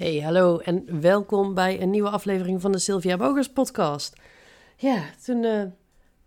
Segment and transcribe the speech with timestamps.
[0.00, 4.20] Hey, hallo en welkom bij een nieuwe aflevering van de Sylvia Bogers podcast.
[4.76, 5.62] Ja, toen, uh,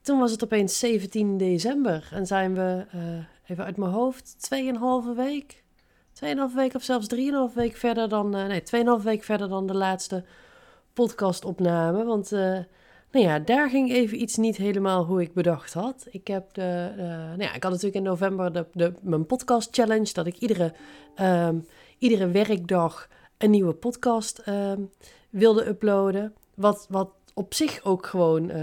[0.02, 3.02] toen was het opeens 17 december en zijn we, uh,
[3.48, 5.64] even uit mijn hoofd, 2,5 week,
[6.14, 9.76] 2,5 week of zelfs 3,5 week verder dan, uh, nee, 2,5 week verder dan de
[9.76, 10.24] laatste
[10.94, 12.04] podcastopname.
[12.04, 16.08] Want nou ja, daar ging even iets niet helemaal hoe ik bedacht had.
[16.12, 20.14] Ik heb de, nou ja, ik had natuurlijk in november de, de, mijn podcast challenge,
[20.14, 20.74] dat ik iedere,
[21.22, 21.68] um,
[21.98, 23.08] iedere werkdag
[23.44, 24.72] een nieuwe podcast uh,
[25.30, 26.34] wilde uploaden.
[26.54, 28.56] Wat, wat op zich ook gewoon, uh,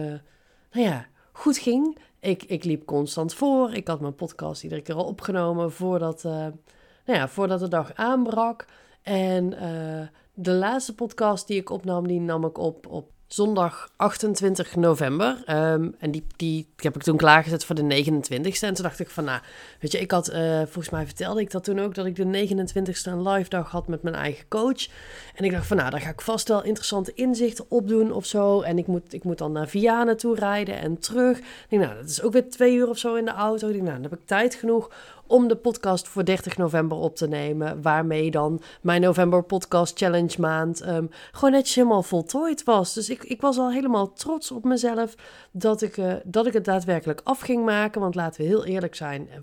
[0.70, 1.98] nou ja, goed ging.
[2.20, 3.72] Ik, ik liep constant voor.
[3.72, 7.94] Ik had mijn podcast iedere keer al opgenomen voordat, uh, nou ja, voordat de dag
[7.94, 8.66] aanbrak.
[9.02, 14.76] En uh, de laatste podcast die ik opnam, die nam ik op op zondag 28
[14.76, 15.42] november.
[15.48, 18.60] Um, en die, die, heb ik toen klaargezet voor de 29ste.
[18.60, 19.40] En toen dacht ik van, nou,
[19.80, 22.48] weet je, ik had, uh, volgens mij vertelde ik dat toen ook, dat ik de
[22.48, 24.88] 29ste een live dag had met mijn eigen coach.
[25.34, 28.60] En ik dacht van, nou, daar ga ik vast wel interessante inzichten opdoen of zo.
[28.60, 31.38] En ik moet, ik moet dan naar Vianen toe rijden en terug.
[31.38, 33.66] Ik denk, nou, dat is ook weer twee uur of zo in de auto.
[33.66, 34.90] Ik denk, nou, dan heb ik tijd genoeg
[35.30, 37.82] om de podcast voor 30 november op te nemen.
[37.82, 42.94] Waarmee dan mijn november podcast challenge maand um, gewoon netjes helemaal voltooid was.
[42.94, 45.14] Dus ik, ik was al helemaal trots op mezelf
[45.50, 48.00] dat ik, uh, dat ik het daadwerkelijk af ging maken.
[48.00, 49.28] Want laten we heel eerlijk zijn.
[49.30, 49.42] En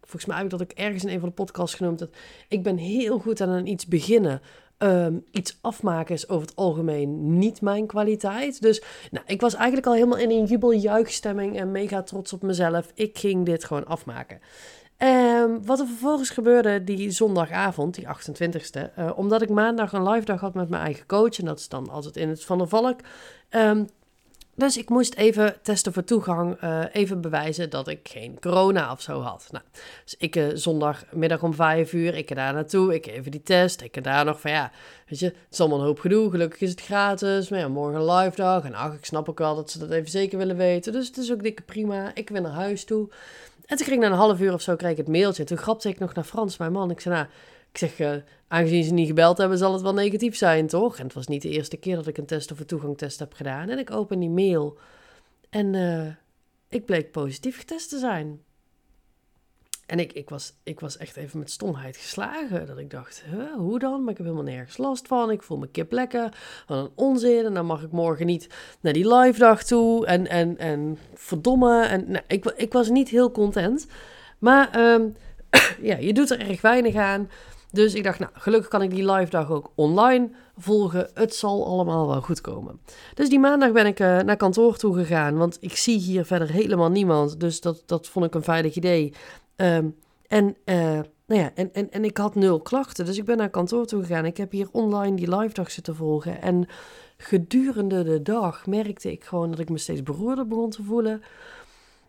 [0.00, 1.98] volgens mij ik dat ik ergens in een van de podcasts genoemd.
[1.98, 2.10] Dat
[2.48, 4.40] ik ben heel goed aan iets beginnen.
[4.78, 8.60] Um, iets afmaken is over het algemeen niet mijn kwaliteit.
[8.62, 12.90] Dus nou, ik was eigenlijk al helemaal in een jubeljuichstemming en mega trots op mezelf.
[12.94, 14.40] Ik ging dit gewoon afmaken.
[15.02, 20.24] Um, wat er vervolgens gebeurde die zondagavond, die 28e, uh, omdat ik maandag een live
[20.24, 21.38] dag had met mijn eigen coach.
[21.38, 23.00] En dat is dan altijd in het Van der Valk.
[23.50, 23.88] Um,
[24.58, 29.00] dus ik moest even testen voor toegang, uh, even bewijzen dat ik geen corona of
[29.00, 29.48] zo had.
[29.50, 29.64] Nou,
[30.04, 34.04] dus ik uh, zondagmiddag om vijf uur, ik daar naartoe, ik even die test, ik
[34.04, 34.70] daar nog van ja,
[35.08, 38.10] weet je, het is allemaal een hoop gedoe, gelukkig is het gratis, maar ja, morgen
[38.10, 38.64] live dag.
[38.64, 41.16] En ach, ik snap ook wel dat ze dat even zeker willen weten, dus het
[41.16, 43.08] is ook dikke prima, ik ben naar huis toe.
[43.68, 45.44] En toen kreeg ik na een half uur of zo kreeg ik het mailtje.
[45.44, 46.90] Toen grapte ik nog naar Frans, mijn man.
[46.90, 47.26] Ik zei, nou,
[47.70, 48.12] ik zeg, uh,
[48.48, 50.98] aangezien ze niet gebeld hebben, zal het wel negatief zijn, toch?
[50.98, 53.32] En het was niet de eerste keer dat ik een test of een toegangtest heb
[53.32, 53.68] gedaan.
[53.68, 54.78] En ik open die mail
[55.50, 56.06] en uh,
[56.68, 58.42] ik bleek positief getest te zijn.
[59.88, 62.66] En ik, ik, was, ik was echt even met stomheid geslagen.
[62.66, 64.00] Dat ik dacht, huh, hoe dan?
[64.00, 65.30] Maar ik heb helemaal nergens last van.
[65.30, 66.36] Ik voel me kip lekker.
[66.66, 67.44] Wat een onzin.
[67.44, 68.48] En dan mag ik morgen niet
[68.80, 70.06] naar die live dag toe.
[70.06, 71.82] En, en, en verdomme.
[71.82, 73.86] En, nou, ik, ik was niet heel content.
[74.38, 75.16] Maar um,
[75.90, 77.30] ja, je doet er erg weinig aan.
[77.72, 81.10] Dus ik dacht, nou, gelukkig kan ik die live dag ook online volgen.
[81.14, 82.80] Het zal allemaal wel goed komen.
[83.14, 85.36] Dus die maandag ben ik uh, naar kantoor toe gegaan.
[85.36, 87.40] Want ik zie hier verder helemaal niemand.
[87.40, 89.12] Dus dat, dat vond ik een veilig idee.
[89.60, 89.96] Um,
[90.26, 93.04] en, uh, nou ja, en, en, en ik had nul klachten.
[93.04, 94.24] Dus ik ben naar kantoor toe gegaan.
[94.24, 96.42] Ik heb hier online die live dag zitten volgen.
[96.42, 96.68] En
[97.16, 101.22] gedurende de dag merkte ik gewoon dat ik me steeds beroerder begon te voelen.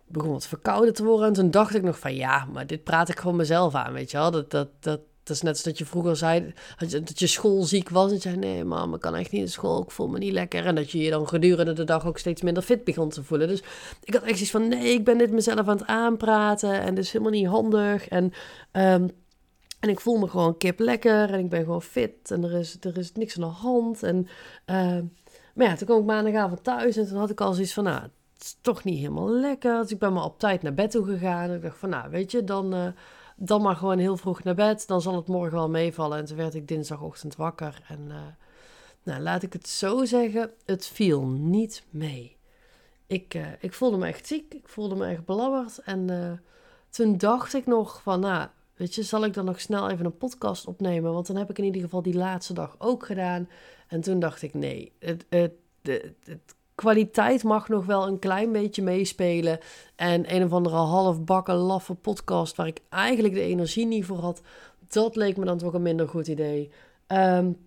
[0.07, 1.27] Begon wat verkouden te worden.
[1.27, 4.11] En toen dacht ik nog van ja, maar dit praat ik gewoon mezelf aan, weet
[4.11, 4.31] je wel.
[4.31, 8.11] Dat, dat, dat, dat is net als dat je vroeger zei dat je schoolziek was.
[8.11, 10.65] En zei, nee mam, ik kan echt niet in school, ik voel me niet lekker.
[10.65, 13.47] En dat je je dan gedurende de dag ook steeds minder fit begon te voelen.
[13.47, 13.63] Dus
[14.03, 16.81] ik had echt zoiets van, nee, ik ben dit mezelf aan het aanpraten.
[16.81, 18.07] En dat is helemaal niet handig.
[18.07, 18.23] En,
[18.71, 19.11] um,
[19.79, 21.33] en ik voel me gewoon kip lekker.
[21.33, 22.31] En ik ben gewoon fit.
[22.31, 24.03] En er is, er is niks aan de hand.
[24.03, 24.27] En,
[24.65, 24.97] uh,
[25.53, 26.97] maar ja, toen kwam ik maandagavond thuis.
[26.97, 29.81] En toen had ik al zoiets van, nou, het is toch niet helemaal lekker.
[29.81, 31.49] Dus ik ben maar op tijd naar bed toe gegaan.
[31.49, 32.73] En ik dacht van, nou, weet je, dan...
[32.73, 32.87] Uh,
[33.39, 34.87] dan maar gewoon heel vroeg naar bed.
[34.87, 36.17] Dan zal het morgen wel meevallen.
[36.17, 37.81] En toen werd ik dinsdagochtend wakker.
[37.87, 38.15] En uh,
[39.03, 42.37] nou, laat ik het zo zeggen, het viel niet mee.
[43.07, 44.53] Ik, uh, ik voelde me echt ziek.
[44.53, 45.79] Ik voelde me echt belabberd.
[45.79, 46.31] En uh,
[46.89, 50.17] toen dacht ik nog van, nou, weet je, zal ik dan nog snel even een
[50.17, 51.13] podcast opnemen?
[51.13, 53.49] Want dan heb ik in ieder geval die laatste dag ook gedaan.
[53.87, 58.51] En toen dacht ik, nee, het, het, het, het kwaliteit mag nog wel een klein
[58.51, 59.59] beetje meespelen.
[59.95, 64.41] En een of andere halfbakken laffe podcast waar ik eigenlijk de energie niet voor had,
[64.87, 66.71] dat leek me dan toch een minder goed idee.
[67.07, 67.57] Um,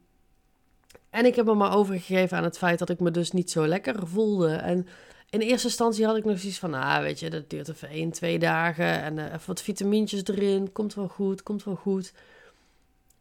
[1.11, 3.67] en ik heb me maar overgegeven aan het feit dat ik me dus niet zo
[3.67, 4.55] lekker voelde.
[4.55, 4.87] En
[5.31, 8.11] in eerste instantie had ik nog zoiets van, ah, weet je, dat duurt even één,
[8.11, 9.03] twee dagen.
[9.03, 12.13] En uh, even wat vitamintjes erin, komt wel goed, komt wel goed.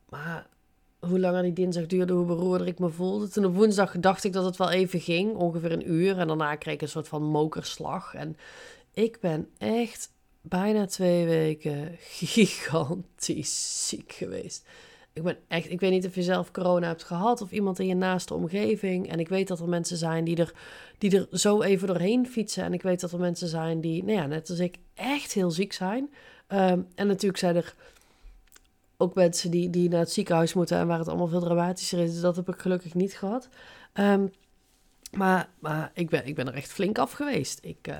[0.09, 0.47] Maar
[1.07, 3.27] hoe langer die dinsdag duurde, hoe beroerder ik me voelde.
[3.27, 6.17] Toen op woensdag dacht ik dat het wel even ging, ongeveer een uur.
[6.17, 8.13] En daarna kreeg ik een soort van mokerslag.
[8.13, 8.37] En
[8.93, 11.95] ik ben echt bijna twee weken
[12.33, 14.67] gigantisch ziek geweest.
[15.13, 17.87] Ik ben echt, ik weet niet of je zelf corona hebt gehad of iemand in
[17.87, 19.09] je naaste omgeving.
[19.09, 20.53] En ik weet dat er mensen zijn die er,
[20.97, 22.63] die er zo even doorheen fietsen.
[22.63, 25.51] En ik weet dat er mensen zijn die, nou ja, net als ik, echt heel
[25.51, 26.09] ziek zijn.
[26.47, 27.75] Um, en natuurlijk zijn er
[29.01, 32.11] ook mensen die, die naar het ziekenhuis moeten en waar het allemaal veel dramatischer is.
[32.11, 33.49] Dus dat heb ik gelukkig niet gehad.
[33.93, 34.27] Ehm,
[35.11, 37.59] maar maar ik, ben, ik ben er echt flink af geweest.
[37.61, 37.95] Ik, uh,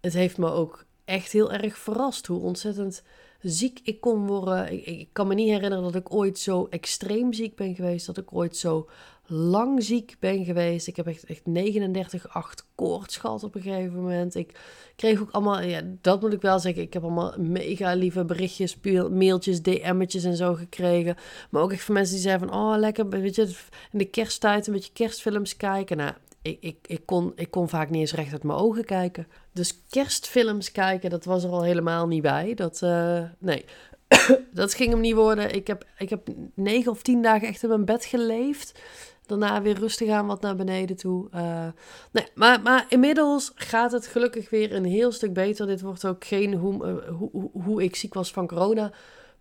[0.00, 3.02] het heeft me ook echt heel erg verrast hoe ontzettend
[3.40, 4.86] ziek ik kon worden.
[4.86, 8.06] Ik, kan me niet herinneren dat ik ooit zo extreem ziek ben geweest.
[8.06, 8.88] Dat ik ooit zo
[9.26, 10.86] lang ziek ben geweest.
[10.86, 14.34] Ik heb echt, echt 39,8 koorts gehad op een gegeven moment.
[14.34, 14.58] Ik
[14.96, 16.82] kreeg ook allemaal, ja, dat moet ik wel zeggen.
[16.82, 18.76] Ik heb allemaal mega lieve berichtjes,
[19.10, 21.16] mailtjes, DM'tjes en zo gekregen.
[21.50, 23.56] Maar ook echt van mensen die zeiden van, oh lekker, weet je,
[23.92, 25.96] in de kersttijd een beetje kerstfilms kijken.
[25.96, 26.12] Nou,
[26.42, 29.26] ik, ik, ik, kon, ik kon vaak niet eens recht uit mijn ogen kijken.
[29.52, 32.54] Dus kerstfilms kijken, dat was er al helemaal niet bij.
[32.54, 33.64] Dat, uh, nee,
[34.52, 35.54] dat ging hem niet worden.
[35.54, 38.80] Ik heb, ik heb negen of tien dagen echt in mijn bed geleefd.
[39.26, 41.28] Daarna weer rustig aan wat naar beneden toe.
[41.34, 41.66] Uh,
[42.10, 45.66] nee, maar, maar inmiddels gaat het gelukkig weer een heel stuk beter.
[45.66, 48.92] Dit wordt ook geen hoe, uh, hoe, hoe ik ziek was van corona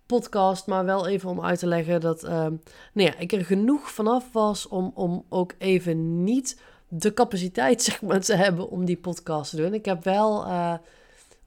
[0.06, 0.68] podcast.
[0.68, 2.58] Maar wel even om uit te leggen dat uh, nou
[2.94, 8.22] ja, ik er genoeg vanaf was om, om ook even niet de capaciteit zeg maar,
[8.22, 9.74] te hebben om die podcast te doen.
[9.74, 10.46] Ik heb wel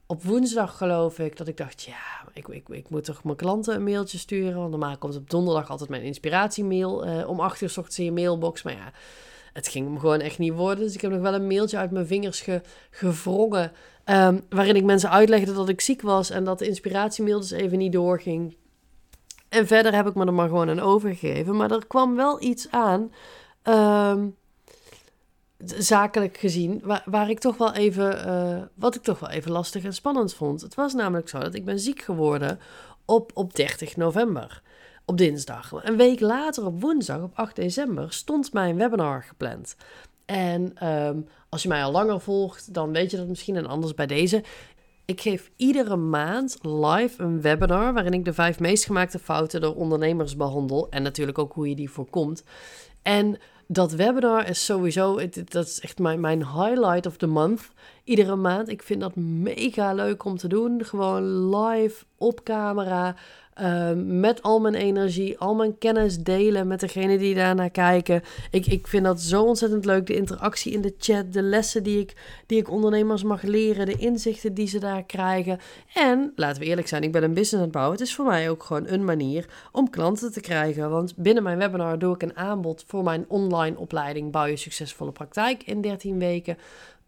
[0.07, 3.75] op woensdag geloof ik dat ik dacht, ja, ik, ik, ik moet toch mijn klanten
[3.75, 4.55] een mailtje sturen.
[4.55, 8.05] Want normaal komt op donderdag altijd mijn inspiratiemail uh, om acht uur s ochtends in
[8.05, 8.63] je mailbox.
[8.63, 8.91] Maar ja,
[9.53, 10.83] het ging hem gewoon echt niet worden.
[10.83, 13.71] Dus ik heb nog wel een mailtje uit mijn vingers ge, gevrongen.
[14.05, 17.77] Um, waarin ik mensen uitlegde dat ik ziek was en dat de inspiratiemail dus even
[17.77, 18.55] niet doorging.
[19.49, 21.55] En verder heb ik me er maar gewoon aan overgegeven.
[21.55, 23.11] Maar er kwam wel iets aan.
[23.63, 24.35] Um,
[25.65, 29.83] zakelijk gezien, waar, waar, ik toch wel even, uh, wat ik toch wel even lastig
[29.83, 30.61] en spannend vond.
[30.61, 32.59] Het was namelijk zo dat ik ben ziek geworden
[33.05, 34.61] op, op 30 november,
[35.05, 35.71] op dinsdag.
[35.83, 39.75] Een week later, op woensdag, op 8 december, stond mijn webinar gepland.
[40.25, 43.93] En um, als je mij al langer volgt, dan weet je dat misschien en anders
[43.93, 44.43] bij deze.
[45.05, 49.75] Ik geef iedere maand live een webinar waarin ik de vijf meest gemaakte fouten door
[49.75, 50.89] ondernemers behandel.
[50.89, 52.43] En natuurlijk ook hoe je die voorkomt.
[53.01, 57.61] En dat webinar is sowieso, dat is echt mijn, mijn highlight of the month.
[58.07, 58.69] Iedere maand.
[58.69, 60.85] Ik vind dat mega leuk om te doen.
[60.85, 63.15] Gewoon live op camera.
[63.53, 68.23] Ehm, met al mijn energie, al mijn kennis delen met degene die daarnaar kijken.
[68.51, 70.05] Ik, ik vind dat zo ontzettend leuk.
[70.05, 72.15] De interactie in de chat, de lessen die ik,
[72.45, 75.59] die ik ondernemers mag leren, de inzichten die ze daar krijgen.
[75.93, 77.97] En laten we eerlijk zijn, ik ben een business aan het bouwen.
[77.97, 80.89] Het is voor mij ook gewoon een manier om klanten te krijgen.
[80.89, 85.11] Want binnen mijn webinar doe ik een aanbod voor mijn online opleiding Bouw je succesvolle
[85.11, 86.57] praktijk in 13 weken.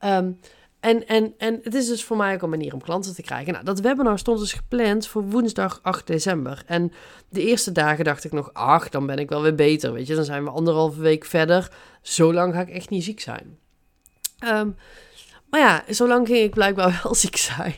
[0.06, 0.40] Um,
[0.80, 3.54] en, en, en het is dus voor mij ook een manier om klanten te krijgen.
[3.54, 6.64] Nou, dat webinar stond dus gepland voor woensdag 8 december.
[6.66, 6.92] En
[7.30, 9.94] de eerste dagen dacht ik nog, ach, dan ben ik wel weer beter.
[9.94, 11.72] Weet je, dan zijn we anderhalve week verder.
[12.02, 13.58] Zo lang ga ik echt niet ziek zijn.
[14.44, 14.76] Um,
[15.50, 17.76] maar ja, zo lang ging ik blijkbaar wel ziek zijn.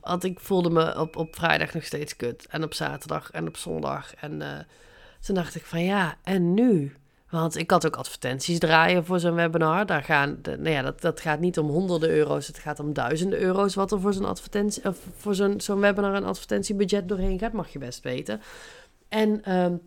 [0.00, 2.46] Want ik voelde me op, op vrijdag nog steeds kut.
[2.50, 4.14] En op zaterdag en op zondag.
[4.14, 4.58] En uh,
[5.20, 6.96] toen dacht ik van ja, en nu?
[7.32, 9.86] Want ik had ook advertenties draaien voor zo'n webinar.
[9.86, 13.40] Daar gaan, nou ja, dat, dat gaat niet om honderden euro's, het gaat om duizenden
[13.40, 14.82] euro's wat er voor zo'n advertentie,
[15.16, 18.40] voor zo'n zo'n webinar een advertentiebudget doorheen gaat, mag je best weten.
[19.08, 19.80] En um,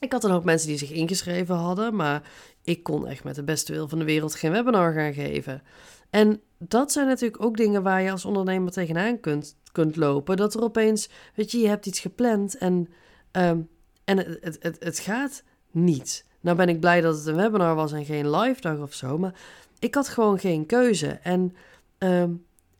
[0.00, 2.22] ik had dan ook mensen die zich ingeschreven hadden, maar
[2.62, 5.62] ik kon echt met de beste wil van de wereld geen webinar gaan geven.
[6.10, 10.36] En dat zijn natuurlijk ook dingen waar je als ondernemer tegenaan kunt, kunt lopen.
[10.36, 12.88] Dat er opeens, weet je, je hebt iets gepland en,
[13.32, 13.68] um,
[14.04, 16.24] en het, het, het, het gaat niet.
[16.44, 19.18] Nou ben ik blij dat het een webinar was en geen live dag of zo.
[19.18, 19.34] Maar
[19.78, 21.06] ik had gewoon geen keuze.
[21.06, 21.54] En
[21.98, 22.24] uh,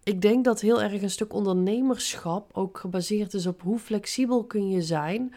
[0.02, 4.71] ik denk dat heel erg een stuk ondernemerschap ook gebaseerd is op hoe flexibel kun
[4.71, 5.35] je zijn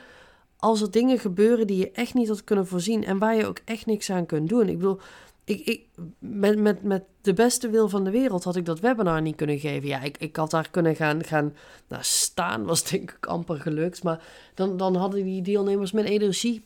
[0.57, 3.59] als er dingen gebeuren die je echt niet had kunnen voorzien en waar je ook
[3.65, 4.69] echt niks aan kunt doen.
[4.69, 4.99] Ik bedoel,
[5.43, 5.85] ik, ik,
[6.19, 9.59] met, met, met de beste wil van de wereld had ik dat webinar niet kunnen
[9.59, 9.87] geven.
[9.87, 11.55] Ja, ik, ik had daar kunnen gaan, gaan
[11.87, 14.03] nou, staan, was denk ik amper gelukt.
[14.03, 16.63] Maar dan, dan hadden die deelnemers mijn energie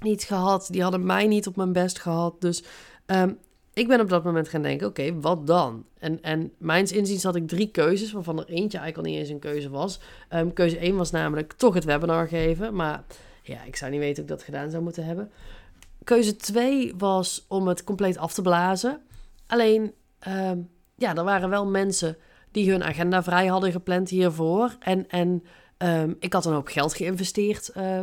[0.00, 0.68] niet gehad.
[0.70, 2.40] Die hadden mij niet op mijn best gehad.
[2.40, 2.62] Dus
[3.06, 3.38] um,
[3.78, 5.84] ik ben op dat moment gaan denken: oké, wat dan?
[5.98, 9.28] En, en mijns inziens had ik drie keuzes, waarvan er eentje eigenlijk al niet eens
[9.28, 10.00] een keuze was.
[10.34, 12.74] Um, keuze 1 was namelijk toch het webinar geven.
[12.74, 13.04] Maar
[13.42, 15.30] ja, ik zou niet weten of ik dat gedaan zou moeten hebben.
[16.04, 19.00] Keuze 2 was om het compleet af te blazen.
[19.46, 19.92] Alleen,
[20.28, 22.16] um, ja, er waren wel mensen
[22.50, 24.76] die hun agenda vrij hadden gepland hiervoor.
[24.78, 25.42] En, en
[26.18, 28.00] ik had een hoop geld geïnvesteerd uh,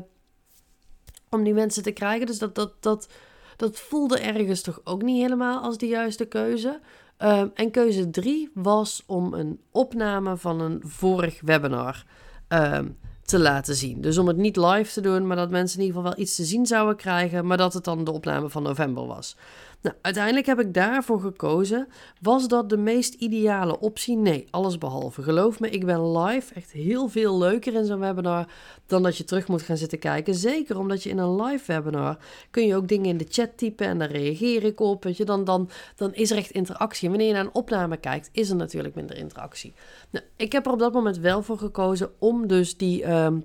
[1.36, 2.26] om die mensen te krijgen.
[2.26, 3.08] Dus dat, dat, dat,
[3.56, 6.80] dat voelde ergens toch ook niet helemaal als de juiste keuze.
[7.20, 12.06] Um, en keuze drie was om een opname van een vorig webinar
[12.50, 14.02] um, te laten zien.
[14.02, 16.36] Dus om het niet live te doen, maar dat mensen in ieder geval wel iets
[16.36, 19.36] te zien zouden krijgen, maar dat het dan de opname van november was.
[19.82, 21.88] Nou, uiteindelijk heb ik daarvoor gekozen.
[22.22, 24.18] Was dat de meest ideale optie?
[24.18, 25.24] Nee, alles behalve.
[25.24, 28.48] Geloof me, ik ben live echt heel veel leuker in zo'n webinar
[28.86, 30.36] dan dat je terug moet gaan zitten kijken.
[30.36, 32.18] Zeker omdat je in een live webinar
[32.52, 35.04] kun je ook dingen in de chat typen en daar reageer ik op.
[35.04, 37.04] Je, dan, dan, dan is er echt interactie.
[37.04, 39.74] En wanneer je naar een opname kijkt, is er natuurlijk minder interactie.
[40.10, 43.04] Nou, ik heb er op dat moment wel voor gekozen om dus die.
[43.04, 43.38] Ehm,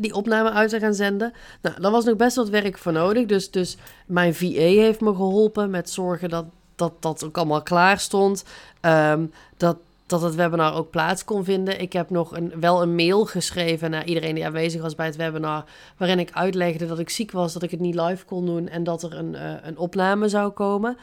[0.00, 1.32] die opname uit te gaan zenden.
[1.62, 3.26] Nou, daar was nog best wat werk voor nodig.
[3.26, 3.76] Dus, dus
[4.06, 6.44] mijn VA heeft me geholpen met zorgen dat
[6.76, 8.44] dat, dat ook allemaal klaar stond.
[8.80, 9.76] Um, dat,
[10.06, 11.80] dat het webinar ook plaats kon vinden.
[11.80, 15.16] Ik heb nog een, wel een mail geschreven naar iedereen die aanwezig was bij het
[15.16, 15.64] webinar.
[15.96, 18.84] Waarin ik uitlegde dat ik ziek was, dat ik het niet live kon doen en
[18.84, 20.96] dat er een, uh, een opname zou komen.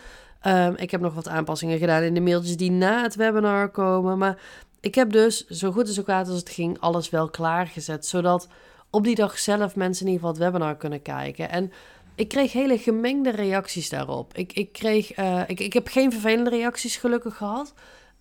[0.48, 4.18] Um, ik heb nog wat aanpassingen gedaan in de mailtjes die na het webinar komen.
[4.18, 4.38] Maar
[4.80, 8.06] ik heb dus, zo goed zo kwaad als het ging, alles wel klaargezet.
[8.06, 8.48] Zodat
[8.94, 11.50] op die dag zelf mensen in ieder geval het webinar kunnen kijken.
[11.50, 11.72] En
[12.16, 14.34] ik kreeg hele gemengde reacties daarop.
[14.38, 17.74] Ik, ik, kreeg, uh, ik, ik heb geen vervelende reacties gelukkig gehad.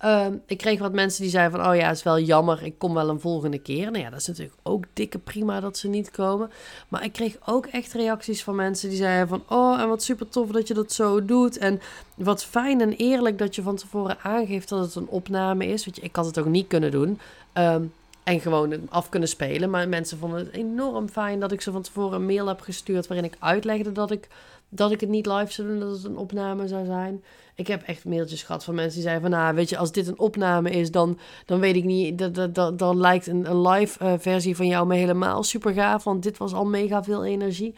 [0.05, 2.93] Uh, ik kreeg wat mensen die zeiden van, oh ja, is wel jammer, ik kom
[2.93, 3.91] wel een volgende keer.
[3.91, 6.51] Nou ja, dat is natuurlijk ook dikke prima dat ze niet komen.
[6.87, 10.29] Maar ik kreeg ook echt reacties van mensen die zeiden van, oh, en wat super
[10.29, 11.57] tof dat je dat zo doet.
[11.57, 11.81] En
[12.15, 15.85] wat fijn en eerlijk dat je van tevoren aangeeft dat het een opname is.
[15.85, 17.19] Weet je, ik had het ook niet kunnen doen.
[17.53, 19.69] Um, en gewoon af kunnen spelen.
[19.69, 23.07] Maar mensen vonden het enorm fijn dat ik ze van tevoren een mail heb gestuurd.
[23.07, 24.27] waarin ik uitlegde dat ik,
[24.69, 27.23] dat ik het niet live zou doen, dat het een opname zou zijn.
[27.55, 29.39] Ik heb echt mailtjes gehad van mensen die zeiden van...
[29.39, 32.17] nou, weet je, als dit een opname is, dan, dan weet ik niet...
[32.17, 36.03] Dat, dat, dan lijkt een, een live uh, versie van jou me helemaal super gaaf...
[36.03, 37.75] want dit was al mega veel energie.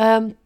[0.00, 0.36] Um,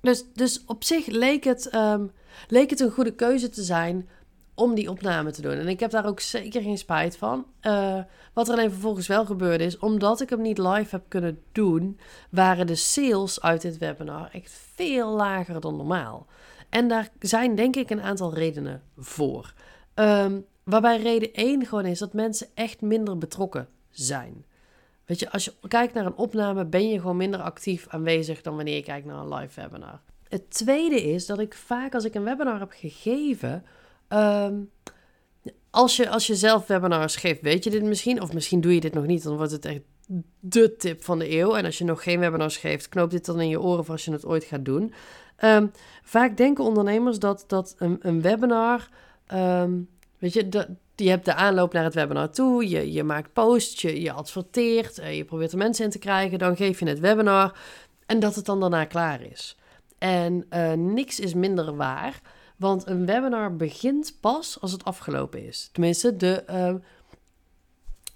[0.00, 2.10] dus, dus op zich leek het, um,
[2.48, 4.08] leek het een goede keuze te zijn
[4.56, 5.52] om die opname te doen.
[5.52, 7.46] En ik heb daar ook zeker geen spijt van.
[7.62, 7.98] Uh,
[8.32, 11.98] wat er alleen vervolgens wel gebeurde is, omdat ik hem niet live heb kunnen doen,
[12.30, 16.26] waren de sales uit dit webinar echt veel lager dan normaal.
[16.68, 19.52] En daar zijn denk ik een aantal redenen voor.
[19.94, 24.44] Um, waarbij reden 1 gewoon is dat mensen echt minder betrokken zijn.
[25.04, 28.56] Weet je, als je kijkt naar een opname, ben je gewoon minder actief aanwezig dan
[28.56, 30.00] wanneer je kijkt naar een live webinar.
[30.28, 33.64] Het tweede is dat ik vaak als ik een webinar heb gegeven,
[34.08, 34.70] um,
[35.70, 38.22] als je, als je zelf webinars geeft, weet je dit misschien.
[38.22, 39.82] Of misschien doe je dit nog niet, dan wordt het echt
[40.40, 41.54] de tip van de eeuw.
[41.54, 44.04] En als je nog geen webinars geeft, knoop dit dan in je oren voor als
[44.04, 44.92] je het ooit gaat doen.
[45.44, 45.70] Um,
[46.02, 48.88] vaak denken ondernemers dat, dat een, webinar.
[49.34, 52.68] Um, weet je, dat, je hebt de aanloop naar het webinar toe.
[52.68, 56.38] Je, je maakt posts, je, je adverteert, uh, je probeert er mensen in te krijgen.
[56.38, 57.58] Dan geef je het webinar.
[58.06, 59.56] En dat het dan daarna klaar is.
[59.98, 62.20] En uh, niks is minder waar.
[62.56, 65.68] Want een webinar begint pas als het afgelopen is.
[65.72, 66.74] Tenminste, de, uh,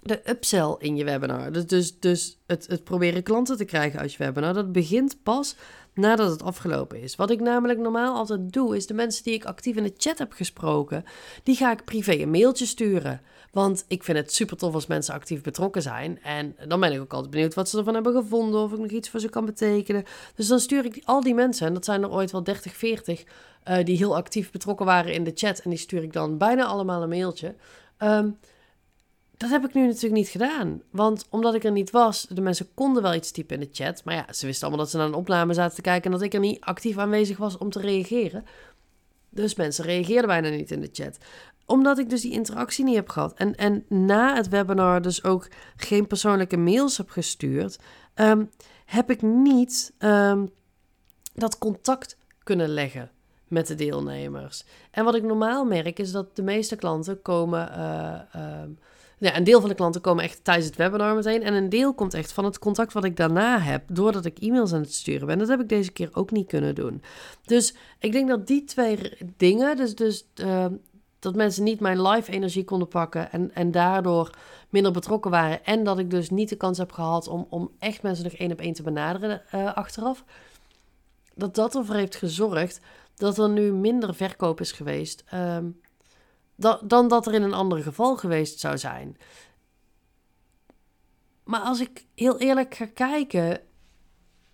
[0.01, 1.51] de upsell in je webinar.
[1.51, 4.53] Dus, dus, dus het, het proberen klanten te krijgen uit je webinar.
[4.53, 5.55] Dat begint pas
[5.93, 7.15] nadat het afgelopen is.
[7.15, 10.17] Wat ik namelijk normaal altijd doe, is de mensen die ik actief in de chat
[10.17, 11.05] heb gesproken,
[11.43, 13.21] die ga ik privé een mailtje sturen.
[13.51, 16.21] Want ik vind het super tof als mensen actief betrokken zijn.
[16.23, 18.61] En dan ben ik ook altijd benieuwd wat ze ervan hebben gevonden.
[18.61, 20.03] Of ik nog iets voor ze kan betekenen.
[20.35, 23.23] Dus dan stuur ik al die mensen, en dat zijn er ooit wel 30, 40,
[23.69, 25.59] uh, die heel actief betrokken waren in de chat.
[25.59, 27.55] En die stuur ik dan bijna allemaal een mailtje.
[27.99, 28.37] Um,
[29.41, 30.81] dat heb ik nu natuurlijk niet gedaan.
[30.89, 34.03] Want omdat ik er niet was, de mensen konden wel iets typen in de chat.
[34.03, 36.21] Maar ja, ze wisten allemaal dat ze naar een opname zaten te kijken en dat
[36.21, 38.45] ik er niet actief aanwezig was om te reageren.
[39.29, 41.17] Dus mensen reageerden bijna niet in de chat.
[41.65, 43.33] Omdat ik dus die interactie niet heb gehad.
[43.33, 47.79] En, en na het webinar dus ook geen persoonlijke mails heb gestuurd,
[48.15, 48.49] um,
[48.85, 50.49] heb ik niet um,
[51.33, 53.11] dat contact kunnen leggen
[53.51, 54.63] met de deelnemers.
[54.91, 57.69] En wat ik normaal merk is dat de meeste klanten komen.
[57.77, 58.61] Uh, uh,
[59.17, 61.43] ja, een deel van de klanten komen echt tijdens het webinar meteen.
[61.43, 63.83] En een deel komt echt van het contact wat ik daarna heb.
[63.87, 65.37] Doordat ik e-mails aan het sturen ben.
[65.37, 67.03] Dat heb ik deze keer ook niet kunnen doen.
[67.45, 69.75] Dus ik denk dat die twee dingen.
[69.75, 70.65] Dus, dus uh,
[71.19, 73.31] dat mensen niet mijn live energie konden pakken.
[73.31, 74.29] En, en daardoor
[74.69, 75.65] minder betrokken waren.
[75.65, 78.51] En dat ik dus niet de kans heb gehad om, om echt mensen nog één
[78.51, 80.23] op één te benaderen uh, achteraf.
[81.35, 82.79] Dat dat ervoor heeft gezorgd
[83.15, 85.23] dat er nu minder verkoop is geweest.
[85.33, 85.79] Um,
[86.83, 89.17] dan dat er in een ander geval geweest zou zijn.
[91.43, 93.61] Maar als ik heel eerlijk ga kijken,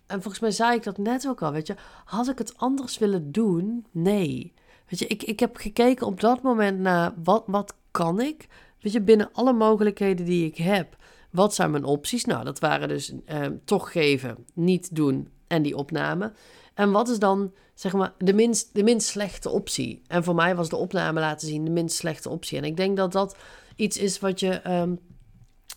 [0.06, 1.74] en volgens mij zei ik dat net ook al, weet je,
[2.04, 3.86] had ik het anders willen doen?
[3.90, 4.52] Nee.
[4.88, 8.46] Weet je, ik, ik heb gekeken op dat moment naar wat, wat kan ik?
[8.80, 10.96] Weet je, binnen alle mogelijkheden die ik heb.
[11.30, 12.24] Wat zijn mijn opties?
[12.24, 16.32] Nou, dat waren dus eh, toch geven, niet doen en die opname.
[16.74, 20.02] En wat is dan, zeg maar, de minst, de minst slechte optie?
[20.06, 22.58] En voor mij was de opname laten zien de minst slechte optie.
[22.58, 23.36] En ik denk dat dat
[23.76, 24.98] iets is wat je, um,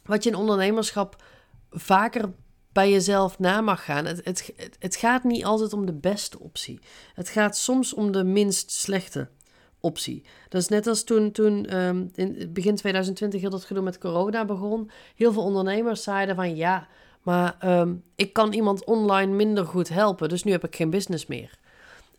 [0.06, 1.24] wat je in ondernemerschap
[1.70, 2.32] vaker
[2.72, 4.06] bij jezelf na mag gaan.
[4.06, 6.80] Het, het, het gaat niet altijd om de beste optie.
[7.14, 9.30] Het gaat soms om de minst slechte
[9.80, 10.26] optie.
[10.50, 14.46] Dat is net als toen, toen um, in begin 2020 heel dat gedoe met corona
[14.46, 14.92] begon.
[15.16, 16.88] Heel veel ondernemers zeiden van ja,
[17.22, 21.26] maar ehm, ik kan iemand online minder goed helpen, dus nu heb ik geen business
[21.26, 21.60] meer.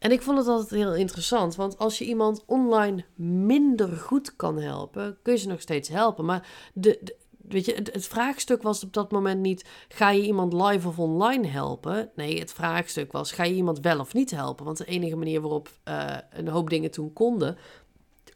[0.03, 4.59] En ik vond het altijd heel interessant, want als je iemand online minder goed kan
[4.59, 6.25] helpen, kun je ze nog steeds helpen.
[6.25, 7.17] Maar de,
[7.49, 11.47] weet je, het, vraagstuk was op dat moment niet: ga je iemand live of online
[11.47, 12.11] helpen?
[12.15, 14.65] Nee, het vraagstuk was: ga je iemand wel of niet helpen?
[14.65, 17.57] Want de enige manier waarop uh, een hoop dingen toen konden,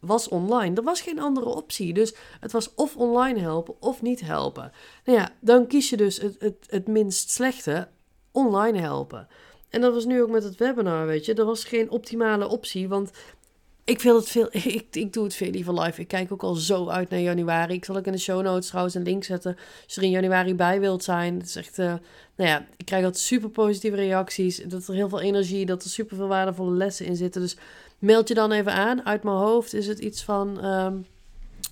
[0.01, 0.75] was online.
[0.75, 1.93] Er was geen andere optie.
[1.93, 4.71] Dus het was of online helpen of niet helpen.
[5.05, 7.87] Nou ja, dan kies je dus het, het, het minst slechte:
[8.31, 9.27] online helpen.
[9.69, 11.33] En dat was nu ook met het webinar, weet je.
[11.33, 13.11] Er was geen optimale optie, want
[13.83, 14.47] ik, wil het veel,
[14.79, 16.01] ik, ik doe het veel liever live.
[16.01, 17.73] Ik kijk ook al zo uit naar januari.
[17.73, 19.55] Ik zal ook in de show notes trouwens een link zetten.
[19.55, 21.37] Als je er in januari bij wilt zijn.
[21.37, 21.85] Het is echt, uh,
[22.35, 24.57] nou ja, ik krijg altijd super positieve reacties.
[24.57, 27.41] Dat er heel veel energie, dat er super veel waardevolle lessen in zitten.
[27.41, 27.57] Dus
[27.99, 29.05] meld je dan even aan.
[29.05, 30.65] Uit mijn hoofd is het iets van...
[30.65, 31.05] Um,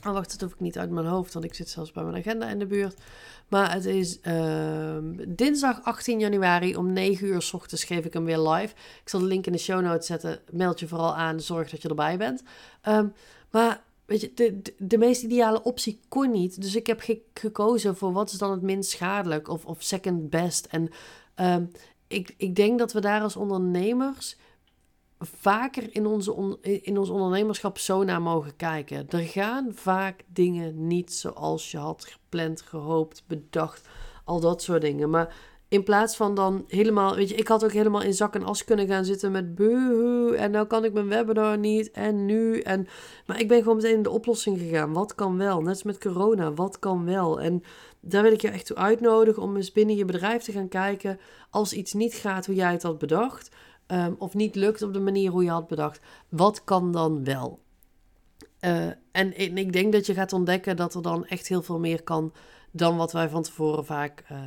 [0.06, 2.16] oh, wacht, dat hoef ik niet uit mijn hoofd, want ik zit zelfs bij mijn
[2.16, 2.96] agenda in de buurt.
[3.48, 4.98] Maar het is uh,
[5.28, 8.74] dinsdag 18 januari om 9 uur s ochtends geef ik hem weer live.
[9.02, 10.40] Ik zal de link in de show notes zetten.
[10.52, 12.44] Meld je vooral aan, zorg dat je erbij bent.
[12.88, 13.14] Um,
[13.52, 16.62] maar weet je, de, de, meest ideale optie kon niet.
[16.62, 20.66] Dus ik heb gekozen voor wat is dan het minst schadelijk of, of second best.
[20.66, 20.90] En
[21.36, 21.72] um,
[22.08, 24.38] ik, ik denk dat we daar als ondernemers
[25.20, 29.10] vaker in, onze in ons ondernemerschap zo naar mogen kijken.
[29.10, 33.88] Er gaan vaak dingen niet zoals je had gepland, gehoopt, bedacht,
[34.24, 35.10] al dat soort dingen.
[35.10, 35.36] Maar
[35.68, 38.64] in plaats van dan helemaal, weet je, ik had ook helemaal in zak en as
[38.64, 42.88] kunnen gaan zitten met buhu en nou kan ik mijn webinar niet en nu en
[43.26, 44.94] maar ik ben gewoon meteen in de oplossing gegaan.
[44.94, 45.62] Wat kan wel?
[45.62, 47.42] Net als met corona, wat kan wel?
[47.42, 47.64] En
[48.00, 51.20] daar wil ik je echt toe uitnodigen om eens binnen je bedrijf te gaan kijken
[51.50, 53.50] als iets niet gaat hoe jij het had bedacht
[53.88, 56.00] Ehm, of niet lukt op de manier hoe je had bedacht,
[56.30, 57.60] wat kan dan wel?
[58.62, 62.04] Uh, en, ik denk dat je gaat ontdekken dat er dan echt heel veel meer
[62.04, 62.34] kan
[62.72, 64.38] dan wat wij van tevoren vaak uh,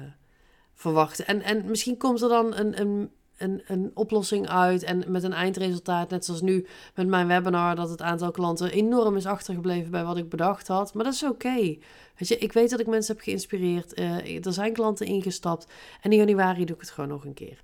[0.75, 1.27] verwachten.
[1.27, 5.33] En, en misschien komt er dan een, een, een, een oplossing uit en met een
[5.33, 10.05] eindresultaat, net zoals nu met mijn webinar, dat het aantal klanten enorm is achtergebleven bij
[10.05, 10.95] wat ik bedacht had.
[10.95, 11.77] Maar dat is oké.
[12.17, 13.99] Weet je, ik weet dat ik mensen heb geïnspireerd.
[13.99, 15.67] Uh, er zijn klanten ingestapt.
[16.01, 17.63] En in januari doe ik het gewoon nog een keer.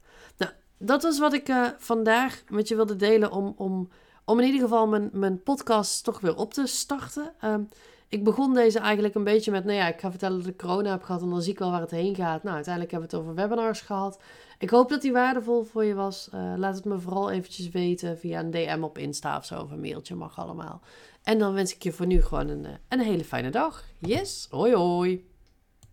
[0.85, 3.89] Dat is wat ik uh, vandaag met je wilde delen om, om,
[4.25, 7.33] om in ieder geval mijn, mijn podcast toch weer op te starten.
[7.45, 7.55] Uh,
[8.09, 10.91] ik begon deze eigenlijk een beetje met, nou ja, ik ga vertellen dat ik corona
[10.91, 12.43] heb gehad en dan zie ik wel waar het heen gaat.
[12.43, 14.21] Nou, uiteindelijk hebben we het over webinars gehad.
[14.59, 16.29] Ik hoop dat die waardevol voor je was.
[16.35, 19.71] Uh, laat het me vooral eventjes weten via een DM op Insta of zo, of
[19.71, 20.81] een mailtje, mag allemaal.
[21.23, 23.85] En dan wens ik je voor nu gewoon een, een hele fijne dag.
[23.99, 25.34] Yes, hoi hoi.